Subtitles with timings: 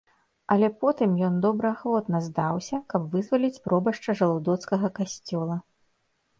[0.53, 5.63] Але потым ён добраахвотна здаўся, каб вызваліць пробашча жалудоцкага касцёла.